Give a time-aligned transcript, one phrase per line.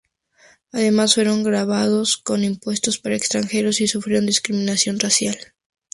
[0.71, 5.37] Además fueron gravados con impuestos para extranjeros y sufrieron discriminación racial.